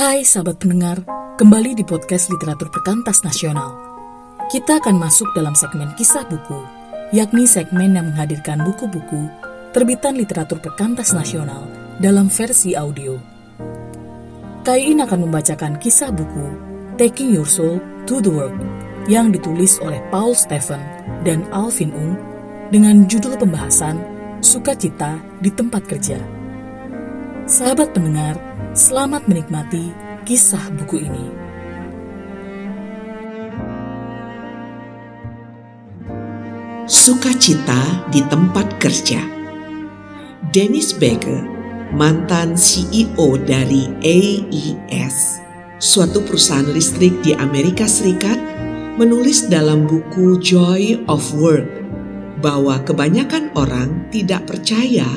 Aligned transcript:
Hai 0.00 0.24
sahabat 0.24 0.64
pendengar, 0.64 1.04
kembali 1.36 1.76
di 1.76 1.84
podcast 1.84 2.32
Literatur 2.32 2.72
Perkantas 2.72 3.20
Nasional. 3.20 3.76
Kita 4.48 4.80
akan 4.80 4.96
masuk 4.96 5.28
dalam 5.36 5.52
segmen 5.52 5.92
kisah 5.92 6.24
buku, 6.24 6.56
yakni 7.12 7.44
segmen 7.44 7.92
yang 7.92 8.08
menghadirkan 8.08 8.64
buku-buku 8.64 9.28
terbitan 9.76 10.16
literatur 10.16 10.56
perkantas 10.56 11.12
nasional 11.12 11.68
dalam 12.00 12.32
versi 12.32 12.72
audio. 12.72 13.20
Kaiin 14.64 15.04
akan 15.04 15.28
membacakan 15.28 15.76
kisah 15.76 16.08
buku 16.16 16.48
Taking 16.96 17.36
Your 17.36 17.44
Soul 17.44 17.76
to 18.08 18.24
the 18.24 18.32
World 18.32 18.56
yang 19.04 19.28
ditulis 19.28 19.76
oleh 19.84 20.00
Paul 20.08 20.32
Stephen 20.32 20.80
dan 21.28 21.44
Alvin 21.52 21.92
Ung 21.92 22.16
dengan 22.72 23.04
judul 23.04 23.36
pembahasan 23.36 24.00
Sukacita 24.40 25.20
di 25.44 25.52
Tempat 25.52 25.84
Kerja. 25.84 26.16
Sahabat 27.44 27.92
pendengar, 27.92 28.49
Selamat 28.70 29.26
menikmati 29.26 29.90
kisah 30.22 30.70
buku 30.78 31.02
ini. 31.02 31.26
Sukacita 36.86 38.06
di 38.14 38.22
tempat 38.30 38.78
kerja. 38.78 39.26
Dennis 40.54 40.94
Baker, 40.94 41.42
mantan 41.98 42.54
CEO 42.54 43.42
dari 43.42 43.90
AES, 44.06 45.42
suatu 45.82 46.22
perusahaan 46.22 46.70
listrik 46.70 47.26
di 47.26 47.34
Amerika 47.34 47.90
Serikat, 47.90 48.38
menulis 48.94 49.50
dalam 49.50 49.90
buku 49.90 50.38
Joy 50.38 51.10
of 51.10 51.26
Work 51.34 51.66
bahwa 52.38 52.78
kebanyakan 52.86 53.50
orang 53.58 54.06
tidak 54.14 54.46
percaya 54.46 55.10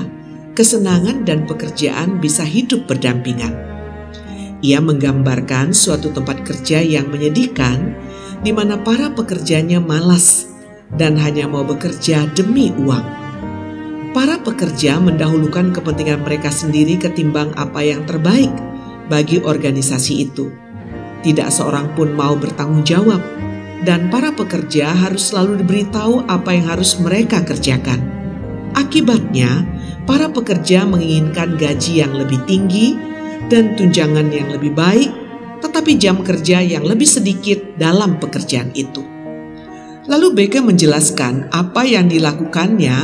kesenangan 0.54 1.26
dan 1.26 1.50
pekerjaan 1.50 2.22
bisa 2.22 2.46
hidup 2.46 2.86
berdampingan. 2.86 3.54
Ia 4.64 4.80
menggambarkan 4.80 5.76
suatu 5.76 6.16
tempat 6.16 6.48
kerja 6.48 6.80
yang 6.80 7.12
menyedihkan, 7.12 8.00
di 8.46 8.56
mana 8.56 8.80
para 8.80 9.12
pekerjanya 9.12 9.84
malas 9.84 10.48
dan 10.96 11.20
hanya 11.20 11.50
mau 11.50 11.68
bekerja 11.68 12.30
demi 12.32 12.72
uang. 12.72 13.04
Para 14.14 14.38
pekerja 14.40 15.02
mendahulukan 15.02 15.74
kepentingan 15.74 16.22
mereka 16.22 16.54
sendiri 16.54 17.02
ketimbang 17.02 17.50
apa 17.58 17.82
yang 17.82 18.06
terbaik 18.06 18.54
bagi 19.10 19.42
organisasi 19.42 20.30
itu. 20.30 20.54
Tidak 21.26 21.50
seorang 21.50 21.98
pun 21.98 22.14
mau 22.14 22.38
bertanggung 22.38 22.86
jawab, 22.86 23.20
dan 23.84 24.08
para 24.14 24.32
pekerja 24.32 24.94
harus 24.96 25.34
selalu 25.34 25.66
diberitahu 25.66 26.30
apa 26.30 26.56
yang 26.56 26.72
harus 26.72 26.96
mereka 27.02 27.42
kerjakan. 27.44 28.00
Akibatnya, 28.78 29.73
para 30.04 30.28
pekerja 30.32 30.84
menginginkan 30.84 31.56
gaji 31.56 32.04
yang 32.04 32.14
lebih 32.16 32.44
tinggi 32.44 32.96
dan 33.48 33.76
tunjangan 33.76 34.28
yang 34.32 34.52
lebih 34.52 34.76
baik, 34.76 35.12
tetapi 35.64 35.96
jam 35.96 36.20
kerja 36.24 36.60
yang 36.60 36.84
lebih 36.84 37.08
sedikit 37.08 37.80
dalam 37.80 38.20
pekerjaan 38.20 38.72
itu. 38.76 39.04
Lalu 40.04 40.36
Beke 40.36 40.60
menjelaskan 40.60 41.48
apa 41.56 41.88
yang 41.88 42.12
dilakukannya 42.12 42.98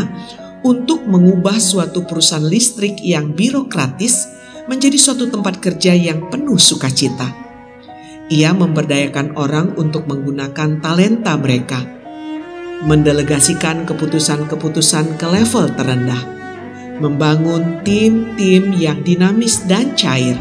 untuk 0.68 1.08
mengubah 1.08 1.56
suatu 1.56 2.04
perusahaan 2.04 2.44
listrik 2.44 3.00
yang 3.00 3.32
birokratis 3.32 4.28
menjadi 4.68 5.00
suatu 5.00 5.32
tempat 5.32 5.64
kerja 5.64 5.96
yang 5.96 6.28
penuh 6.28 6.60
sukacita. 6.60 7.32
Ia 8.30 8.52
memberdayakan 8.52 9.40
orang 9.40 9.80
untuk 9.80 10.06
menggunakan 10.06 10.84
talenta 10.84 11.40
mereka, 11.40 11.80
mendelegasikan 12.84 13.88
keputusan-keputusan 13.88 15.16
ke 15.16 15.26
level 15.26 15.66
terendah 15.74 16.39
membangun 17.00 17.82
tim-tim 17.82 18.76
yang 18.76 19.00
dinamis 19.02 19.64
dan 19.66 19.96
cair, 19.96 20.36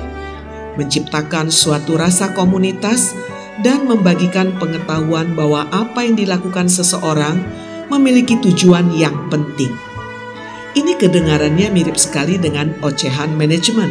menciptakan 0.74 1.50
suatu 1.50 1.94
rasa 1.94 2.34
komunitas, 2.34 3.14
dan 3.62 3.90
membagikan 3.90 4.54
pengetahuan 4.58 5.34
bahwa 5.34 5.66
apa 5.74 6.06
yang 6.06 6.14
dilakukan 6.14 6.70
seseorang 6.70 7.42
memiliki 7.90 8.38
tujuan 8.38 8.94
yang 8.94 9.26
penting. 9.26 9.74
Ini 10.78 10.94
kedengarannya 10.94 11.74
mirip 11.74 11.98
sekali 11.98 12.38
dengan 12.38 12.70
ocehan 12.86 13.34
manajemen, 13.34 13.90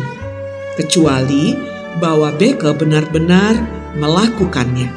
kecuali 0.80 1.58
bahwa 2.00 2.32
Beke 2.32 2.72
benar-benar 2.72 3.60
melakukannya. 3.98 4.88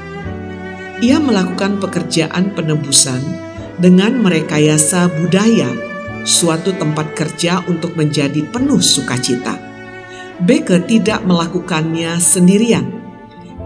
Ia 1.01 1.17
melakukan 1.17 1.81
pekerjaan 1.81 2.53
penebusan 2.53 3.25
dengan 3.81 4.21
merekayasa 4.21 5.09
budaya 5.09 5.90
suatu 6.25 6.77
tempat 6.77 7.17
kerja 7.17 7.65
untuk 7.65 7.97
menjadi 7.97 8.45
penuh 8.49 8.81
sukacita. 8.81 9.57
Baker 10.41 10.85
tidak 10.89 11.25
melakukannya 11.25 12.17
sendirian. 12.17 12.89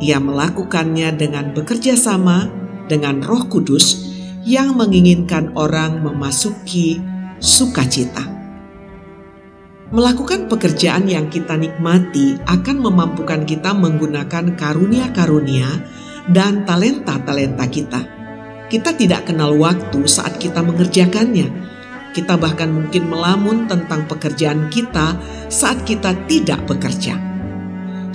Ia 0.02 0.18
melakukannya 0.18 1.14
dengan 1.14 1.54
bekerja 1.54 1.94
sama 1.94 2.50
dengan 2.90 3.22
Roh 3.22 3.46
Kudus 3.46 4.10
yang 4.42 4.74
menginginkan 4.74 5.54
orang 5.54 6.02
memasuki 6.02 6.98
sukacita. 7.38 8.26
Melakukan 9.94 10.50
pekerjaan 10.50 11.06
yang 11.06 11.30
kita 11.30 11.54
nikmati 11.54 12.34
akan 12.50 12.82
memampukan 12.82 13.46
kita 13.46 13.70
menggunakan 13.70 14.58
karunia-karunia 14.58 15.70
dan 16.34 16.66
talenta-talenta 16.66 17.66
kita. 17.70 18.00
Kita 18.66 18.90
tidak 18.98 19.30
kenal 19.30 19.54
waktu 19.54 20.02
saat 20.10 20.42
kita 20.42 20.66
mengerjakannya 20.66 21.73
kita 22.14 22.38
bahkan 22.38 22.70
mungkin 22.70 23.10
melamun 23.10 23.66
tentang 23.66 24.06
pekerjaan 24.06 24.70
kita 24.70 25.18
saat 25.50 25.82
kita 25.82 26.14
tidak 26.30 26.62
bekerja. 26.70 27.18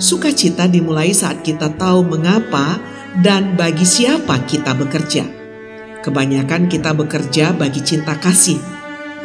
Sukacita 0.00 0.64
dimulai 0.64 1.12
saat 1.12 1.44
kita 1.44 1.76
tahu 1.76 2.08
mengapa 2.08 2.80
dan 3.20 3.52
bagi 3.60 3.84
siapa 3.84 4.40
kita 4.48 4.72
bekerja. 4.72 5.28
Kebanyakan 6.00 6.72
kita 6.72 6.96
bekerja 6.96 7.52
bagi 7.52 7.84
cinta 7.84 8.16
kasih, 8.16 8.56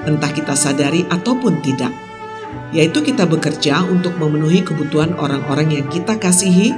entah 0.04 0.36
kita 0.36 0.52
sadari 0.52 1.08
ataupun 1.08 1.64
tidak, 1.64 1.96
yaitu 2.76 3.00
kita 3.00 3.24
bekerja 3.24 3.88
untuk 3.88 4.20
memenuhi 4.20 4.60
kebutuhan 4.68 5.16
orang-orang 5.16 5.72
yang 5.72 5.88
kita 5.88 6.20
kasihi, 6.20 6.76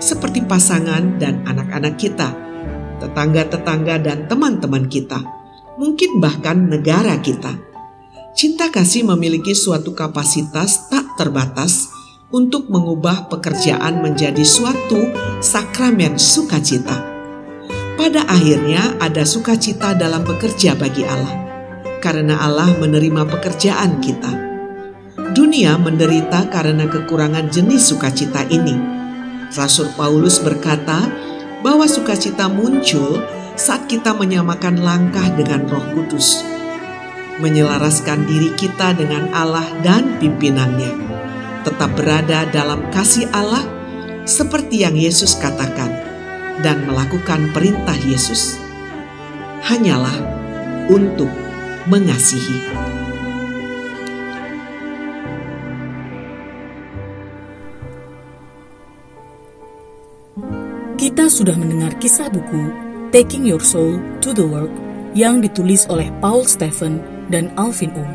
seperti 0.00 0.40
pasangan 0.40 1.20
dan 1.20 1.44
anak-anak 1.44 2.00
kita, 2.00 2.32
tetangga-tetangga, 3.04 4.00
dan 4.00 4.24
teman-teman 4.24 4.88
kita 4.88 5.35
mungkin 5.76 6.20
bahkan 6.20 6.68
negara 6.68 7.20
kita. 7.20 7.56
Cinta 8.36 8.68
kasih 8.68 9.08
memiliki 9.08 9.56
suatu 9.56 9.96
kapasitas 9.96 10.92
tak 10.92 11.16
terbatas 11.16 11.88
untuk 12.28 12.68
mengubah 12.68 13.32
pekerjaan 13.32 14.04
menjadi 14.04 14.44
suatu 14.44 15.08
sakramen 15.40 16.20
sukacita. 16.20 17.16
Pada 17.96 18.28
akhirnya, 18.28 19.00
ada 19.00 19.24
sukacita 19.24 19.96
dalam 19.96 20.20
bekerja 20.20 20.76
bagi 20.76 21.00
Allah, 21.08 21.32
karena 22.04 22.36
Allah 22.44 22.76
menerima 22.76 23.24
pekerjaan 23.24 24.04
kita. 24.04 24.32
Dunia 25.32 25.80
menderita 25.80 26.52
karena 26.52 26.84
kekurangan 26.84 27.48
jenis 27.48 27.88
sukacita 27.88 28.44
ini. 28.52 28.76
Rasul 29.56 29.88
Paulus 29.96 30.36
berkata 30.44 31.08
bahwa 31.64 31.88
sukacita 31.88 32.52
muncul 32.52 33.16
saat 33.56 33.88
kita 33.88 34.12
menyamakan 34.12 34.84
langkah 34.84 35.24
dengan 35.32 35.64
Roh 35.64 35.82
Kudus, 35.96 36.44
menyelaraskan 37.40 38.28
diri 38.28 38.52
kita 38.52 38.92
dengan 38.92 39.32
Allah 39.32 39.64
dan 39.80 40.20
pimpinannya, 40.20 40.92
tetap 41.64 41.96
berada 41.96 42.44
dalam 42.52 42.84
kasih 42.92 43.24
Allah 43.32 43.64
seperti 44.28 44.84
yang 44.84 44.92
Yesus 44.92 45.40
katakan, 45.40 45.88
dan 46.60 46.84
melakukan 46.84 47.48
perintah 47.56 47.96
Yesus. 48.04 48.60
Hanyalah 49.64 50.14
untuk 50.92 51.32
mengasihi. 51.88 52.60
Kita 61.00 61.32
sudah 61.32 61.56
mendengar 61.56 61.96
kisah 61.96 62.28
buku 62.28 62.85
Taking 63.14 63.46
Your 63.46 63.62
Soul 63.62 64.02
to 64.22 64.34
the 64.34 64.42
World 64.42 64.72
yang 65.14 65.38
ditulis 65.38 65.86
oleh 65.86 66.10
Paul 66.18 66.42
Stephen 66.44 66.98
dan 67.30 67.54
Alvin 67.54 67.94
Ung. 67.94 68.12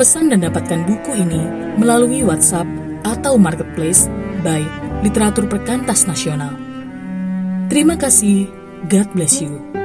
Pesan 0.00 0.32
dan 0.32 0.40
dapatkan 0.42 0.88
buku 0.88 1.12
ini 1.12 1.42
melalui 1.76 2.24
WhatsApp 2.24 2.64
atau 3.04 3.36
Marketplace 3.36 4.08
by 4.40 4.64
Literatur 5.04 5.44
Perkantas 5.46 6.08
Nasional. 6.08 6.56
Terima 7.68 8.00
kasih. 8.00 8.48
God 8.88 9.08
bless 9.12 9.38
you. 9.44 9.81